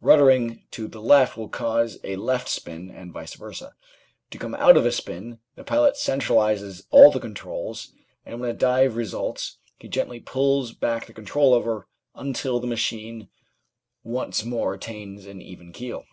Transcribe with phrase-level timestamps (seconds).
[0.00, 3.76] Ruddering to the left will cause a left spin, and vice versa.
[4.32, 7.92] To come out of a spin, the pilot centralises all the controls,
[8.24, 11.86] and when a dive results he gently pulls back the control lever
[12.16, 13.28] until the machine
[14.02, 16.04] once more attains an even keel.